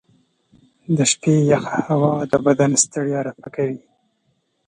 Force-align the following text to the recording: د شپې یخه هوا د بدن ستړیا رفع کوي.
د 0.97 0.99
شپې 1.11 1.33
یخه 1.51 1.77
هوا 1.87 2.13
د 2.31 2.33
بدن 2.45 2.71
ستړیا 2.83 3.19
رفع 3.27 3.47
کوي. 3.55 3.79